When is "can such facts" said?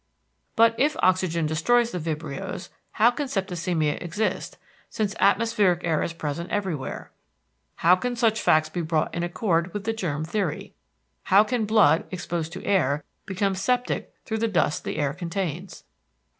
7.95-8.67